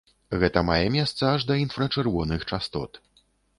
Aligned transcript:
Гэта 0.43 0.63
мае 0.69 0.85
месца 0.95 1.21
аж 1.33 1.45
да 1.53 1.59
інфрачырвоных 1.65 2.49
частот. 2.55 2.91